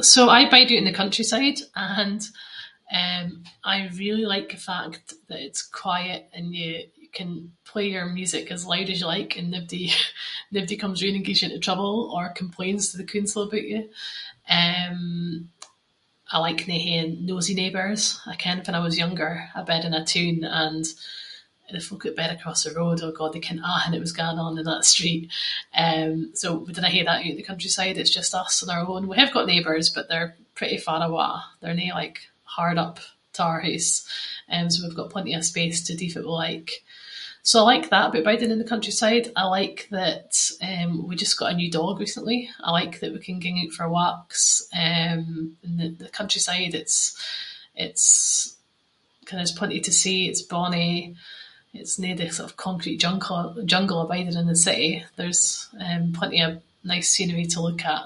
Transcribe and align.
So 0.00 0.28
I 0.28 0.48
bide 0.48 0.66
oot 0.70 0.78
in 0.78 0.84
the 0.84 0.92
countryside 0.92 1.58
and 1.74 2.26
eh 2.90 3.26
I 3.64 3.88
really 3.98 4.24
like 4.32 4.48
the 4.50 4.56
fact 4.68 5.02
that 5.28 5.42
it’s 5.46 5.62
quiet 5.82 6.20
and 6.36 6.46
you, 6.58 6.70
you 7.02 7.08
can 7.18 7.30
play 7.70 7.86
your 7.94 8.06
music 8.20 8.46
as 8.54 8.64
loud 8.72 8.88
as 8.90 8.98
you 9.00 9.06
like 9.16 9.32
and 9.38 9.48
naebody- 9.54 9.92
naebody 10.52 10.78
comes 10.82 11.00
roond 11.02 11.16
and 11.18 11.24
gets 11.26 11.40
you 11.42 11.48
into 11.48 11.60
trouble 11.66 11.94
or 12.14 12.30
complains 12.42 12.82
to 12.90 12.96
the 12.98 13.04
cooncil 13.10 13.44
aboot 13.46 13.64
you. 13.72 13.82
Eh, 14.58 14.94
I 16.30 16.36
like 16.46 16.60
nae 16.68 16.78
haeing 16.86 17.12
nosy 17.28 17.54
neighbours. 17.60 18.02
I 18.26 18.34
ken 18.42 18.58
fann 18.64 18.76
I 18.76 18.80
was 18.86 18.98
younger 19.02 19.32
I 19.56 19.60
bed 19.70 19.84
in 19.86 19.94
a 20.00 20.04
toon 20.10 20.38
and 20.62 20.84
the 21.72 21.80
folk 21.86 22.02
that 22.04 22.16
bed 22.20 22.32
across 22.34 22.60
the 22.62 22.72
road, 22.78 22.98
oh 23.02 23.12
god, 23.18 23.32
they 23.34 23.40
ken 23.48 23.60
athing 23.72 23.90
that 23.92 24.00
was 24.06 24.14
going 24.20 24.38
on 24.44 24.56
in 24.60 24.64
that 24.68 24.86
street. 24.94 25.24
Eh 25.84 26.08
so, 26.40 26.48
we 26.64 26.70
dinnae 26.74 26.90
hae 26.94 27.02
that 27.06 27.20
oot 27.22 27.32
in 27.32 27.36
the 27.36 27.42
countryside, 27.50 27.98
it’s 27.98 28.14
just 28.18 28.34
us 28.42 28.54
on 28.62 28.70
our 28.74 28.86
own. 28.92 29.02
We 29.06 29.18
hae 29.18 29.28
got 29.34 29.46
neighbours 29.52 29.88
but 29.94 30.06
they’re 30.08 30.32
pretty 30.58 30.78
far 30.86 31.00
awa, 31.06 31.30
they’re 31.60 31.74
no 31.82 31.94
like 32.02 32.18
hard 32.56 32.78
up 32.86 32.96
to 33.34 33.40
our 33.48 33.60
hoose. 33.66 33.92
Eh 34.52 34.66
so 34.70 34.76
we’ve 34.82 34.96
got 35.00 35.10
plenty 35.14 35.32
of 35.34 35.44
space 35.52 35.78
to 35.82 35.94
do 36.00 36.06
fitt 36.12 36.24
we 36.24 36.30
like. 36.46 36.70
So 37.50 37.56
I 37.60 37.64
like 37.72 37.86
that 37.90 38.08
about 38.08 38.24
biding 38.28 38.50
in 38.52 38.58
the 38.62 38.72
countryside. 38.74 39.26
I 39.36 39.44
like 39.58 39.78
that, 39.98 40.30
eh- 40.68 40.86
we 41.08 41.16
just 41.24 41.38
got 41.38 41.52
a 41.52 41.54
new 41.60 41.70
dog 41.78 41.94
recently, 42.04 42.38
I 42.66 42.70
like 42.80 42.94
that 43.00 43.12
we 43.14 43.18
can 43.26 43.42
ging 43.42 43.58
oot 43.60 43.74
for 43.76 43.90
walks 44.00 44.40
eh 44.84 45.12
in 45.66 45.74
the- 45.78 45.96
the 46.02 46.08
countryside, 46.20 46.74
it’s- 46.82 47.12
it’s 47.84 48.06
kind 49.26 49.38
of 49.38 49.46
there’s 49.46 49.58
plenty 49.60 49.80
to 49.84 49.92
see, 50.02 50.18
it’s 50.30 50.40
bonnie, 50.52 51.02
it’s 51.80 51.98
no 52.02 52.10
the 52.14 52.28
sort 52.34 52.48
of 52.50 52.56
concrete 52.66 52.96
junk- 53.04 53.60
jungle 53.72 54.00
of 54.00 54.08
biding 54.10 54.36
in 54.42 54.46
the 54.52 54.56
city. 54.68 54.92
There’s 55.18 55.44
plenty 56.18 56.40
of 56.46 56.52
nice 56.92 57.08
scenery 57.14 57.44
to 57.52 57.60
look 57.66 57.82
at. 57.96 58.04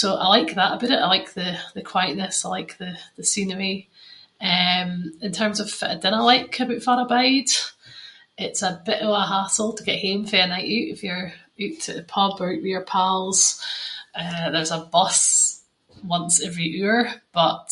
So, 0.00 0.06
I 0.16 0.26
like 0.36 0.50
that 0.54 0.72
aboot 0.74 0.90
it, 0.90 0.98
I 0.98 1.06
like 1.16 1.30
the- 1.38 1.60
the 1.76 1.82
quietness, 1.92 2.36
I 2.44 2.48
like 2.58 2.72
the- 2.82 2.98
the 3.18 3.22
scenery. 3.32 3.76
Eh, 4.50 4.82
in 5.26 5.32
terms 5.40 5.58
of 5.60 5.70
fitt 5.78 5.90
I 5.90 5.94
dinna 6.02 6.24
like 6.32 6.54
about 6.60 6.82
farr 6.86 7.02
I 7.04 7.04
bide. 7.14 7.52
It’s 8.44 8.62
a 8.68 8.82
bit 8.88 9.02
of 9.04 9.10
a 9.18 9.26
hassle 9.32 9.72
to 9.74 9.84
get 9.88 10.00
hame 10.04 10.24
fae 10.28 10.40
a 10.42 10.46
night 10.52 10.66
oot, 10.74 10.92
if 10.94 11.00
you’re 11.04 11.32
oot 11.64 11.84
at 11.90 11.96
the 11.98 12.02
pub 12.14 12.34
or 12.40 12.50
oot 12.52 12.62
with 12.62 12.66
your 12.74 12.84
pals. 12.94 13.40
Eh 14.22 14.48
there’s 14.50 14.72
a 14.78 14.86
bus 14.96 15.18
once 16.16 16.34
every 16.46 16.70
hour, 16.82 17.00
but 17.38 17.70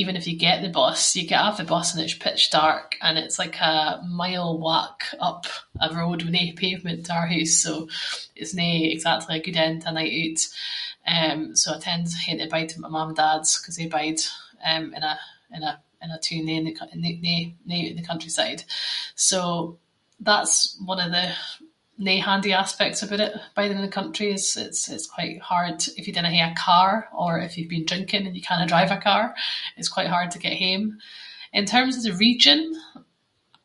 even 0.00 0.16
if 0.20 0.28
you 0.28 0.36
get 0.46 0.58
the 0.62 0.68
bus, 0.82 1.00
you 1.16 1.24
get 1.26 1.40
off 1.44 1.56
the 1.58 1.64
bus 1.74 1.88
and 1.92 2.02
it’s 2.04 2.14
pitch 2.24 2.44
dark 2.60 2.88
and 3.04 3.14
it’s 3.22 3.38
like 3.42 3.58
a 3.72 4.00
mile 4.22 4.52
walk 4.68 4.98
up 5.28 5.44
a 5.80 5.88
road 5.98 6.20
with 6.22 6.32
no 6.36 6.44
pavement, 6.64 7.04
our 7.16 7.26
hoose. 7.30 7.58
So, 7.64 7.72
it’s 8.40 8.54
no 8.54 8.62
exactly 8.96 9.34
a 9.36 9.42
good 9.46 9.56
end 9.64 9.78
to 9.82 9.88
a 9.88 9.92
night 9.98 10.12
oot. 10.22 10.42
Eh 11.14 11.36
so 11.60 11.66
I 11.74 11.78
tend- 11.86 12.14
hae 12.24 12.36
to 12.40 12.46
bide 12.54 12.70
at 12.74 12.78
my 12.84 12.88
mam 12.94 13.08
and 13.10 13.16
dad’s, 13.20 13.52
‘cause 13.62 13.76
they 13.76 13.86
bide, 13.96 14.20
eh, 14.68 14.76
in 14.96 15.02
a- 15.12 15.20
in 15.54 15.62
a- 15.70 15.80
in 16.02 16.10
a 16.12 16.18
toon, 16.24 16.44
no- 16.46 16.60
no- 16.64 16.70
no 16.92 17.78
oot 17.78 17.90
in 17.90 17.96
the 17.98 18.06
countryside. 18.10 18.60
So 19.30 19.38
that’s 20.26 20.56
one 20.90 21.00
of 21.06 21.10
the 21.16 21.26
no 22.08 22.16
handy 22.28 22.52
aspects 22.62 23.02
aboot 23.02 23.18
it. 23.26 23.34
Biding 23.56 23.76
in 23.76 23.82
the 23.82 23.88
country 24.00 24.28
is- 24.36 24.54
it’s- 24.56 24.86
it’s- 24.86 24.88
it’s 24.94 25.06
quite 25.14 25.40
hard 25.50 25.74
t- 25.80 25.90
if 25.98 26.04
you 26.06 26.12
dinna 26.14 26.30
hae 26.34 26.46
a 26.52 26.54
car 26.68 26.90
or 27.22 27.30
if 27.46 27.52
you’ve 27.58 27.68
been 27.74 27.84
drinking 27.90 28.24
and 28.26 28.36
you 28.36 28.42
cannae 28.46 28.68
drive 28.72 28.92
a 28.94 28.98
car 29.08 29.24
it’s 29.78 29.88
quite 29.96 30.06
hard 30.14 30.30
to 30.32 30.38
get 30.44 30.52
hame. 30.64 30.86
In 31.58 31.64
terms 31.74 31.94
of 31.96 32.04
the 32.04 32.14
region, 32.28 32.60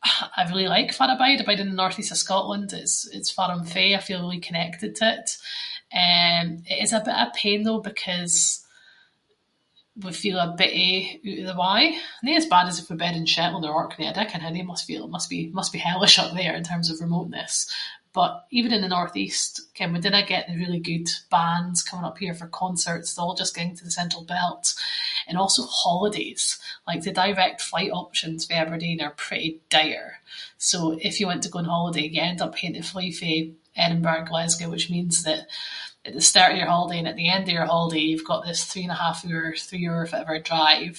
I 0.02 0.40
really 0.48 0.66
like 0.76 0.90
farr 0.92 1.12
I 1.12 1.16
bide. 1.22 1.40
I 1.42 1.44
bide 1.46 1.60
in 1.64 1.70
the 1.72 1.76
North-East 1.82 2.10
of 2.10 2.16
Scotland, 2.24 2.70
it’s- 2.82 3.06
it’s 3.16 3.30
farr 3.36 3.52
I’m 3.52 3.64
fae, 3.72 3.90
I 3.96 4.00
feel 4.04 4.18
really 4.20 4.40
connected 4.48 4.90
to 4.96 5.04
it. 5.14 5.28
Eh 6.16 6.42
it 6.66 6.82
is 6.84 6.92
a 6.92 7.00
bit 7.00 7.08
of 7.14 7.28
a 7.28 7.32
pain 7.34 7.62
though 7.64 7.80
because 7.80 8.60
we 10.02 10.12
feel 10.12 10.38
a 10.38 10.56
bittie 10.58 11.20
oot 11.26 11.38
of 11.40 11.46
the 11.56 11.60
way, 11.60 11.96
no 12.22 12.32
as 12.34 12.46
bad 12.46 12.66
as 12.68 12.78
if 12.80 12.88
we 12.90 12.96
bed 12.96 13.14
in 13.16 13.26
Shetland 13.26 13.64
or 13.64 13.72
Orkney. 13.74 14.08
I 14.08 14.12
dinna 14.12 14.28
ken 14.30 14.40
how 14.40 14.50
they 14.52 14.62
must 14.62 14.86
feel, 14.86 15.04
it 15.04 15.10
must 15.10 15.72
be 15.74 15.78
hellish 15.80 16.18
up 16.20 16.34
there 16.36 16.54
in 16.56 16.64
terms 16.64 16.90
of 16.90 17.00
remoteness. 17.00 17.70
But, 18.12 18.46
even 18.52 18.72
in 18.72 18.80
the 18.80 18.88
North-East, 18.96 19.60
ken 19.74 19.92
we 19.92 19.98
dinna 20.00 20.24
get 20.26 20.46
the 20.46 20.56
really 20.56 20.78
good 20.80 21.08
bands 21.32 21.82
coming 21.82 22.04
up 22.04 22.18
here 22.18 22.34
for 22.34 22.46
concerts, 22.62 23.14
they 23.14 23.20
all 23.22 23.34
just 23.34 23.54
ging 23.56 23.74
to 23.76 23.84
the 23.84 23.90
central 23.90 24.22
belt. 24.24 24.74
And 25.28 25.36
also 25.38 25.62
holidays, 25.62 26.58
like 26.88 27.02
the 27.02 27.10
direct 27.12 27.60
flight 27.60 27.90
options 27.92 28.44
fae 28.44 28.54
Aberdeen 28.54 29.00
are 29.00 29.14
pretty 29.24 29.60
dire. 29.70 30.20
So 30.58 30.96
if 31.00 31.18
you 31.18 31.26
want 31.26 31.42
to 31.42 31.48
go 31.48 31.58
on 31.60 31.64
holiday 31.66 32.06
you 32.08 32.22
end 32.22 32.40
up 32.42 32.54
haeing 32.56 32.74
to 32.74 32.82
fly 32.82 33.10
fae 33.12 33.50
Edinburgh 33.76 34.22
or 34.22 34.24
Glasgow 34.24 34.70
which 34.70 34.88
means 34.90 35.24
that 35.24 35.46
at 36.06 36.12
the 36.12 36.20
start 36.20 36.52
of 36.52 36.58
your 36.58 36.66
holiday 36.68 36.98
and 36.98 37.08
at 37.08 37.16
the 37.16 37.30
end 37.34 37.44
of 37.48 37.54
your 37.56 37.66
holiday 37.72 38.04
you’ve 38.08 38.30
got 38.30 38.44
this 38.46 38.62
three 38.70 38.84
and 38.86 38.96
a 38.96 39.02
half 39.04 39.18
hour, 39.26 39.46
three 39.68 39.86
hour 39.88 40.02
fittever 40.12 40.38
drive, 40.50 40.96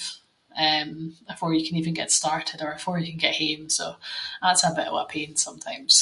eh, 0.66 0.86
afore 1.32 1.54
you 1.56 1.66
can 1.68 1.78
even 1.80 1.94
get 2.00 2.12
started 2.20 2.58
or 2.64 2.72
afore 2.74 3.00
you 3.02 3.12
can 3.12 3.26
get 3.26 3.36
hame. 3.44 3.66
So, 3.78 3.86
that’s 4.44 4.64
a 4.68 4.78
bit 4.78 4.90
of 4.92 5.02
a 5.02 5.06
pain 5.16 5.32
sometimes. 5.48 5.94